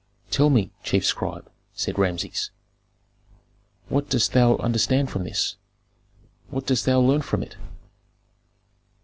[0.31, 2.49] "Tell me, chief scribe," said Rameses,
[3.87, 5.57] "what dost thou understand from this?
[6.49, 7.55] What dost thou learn from it?"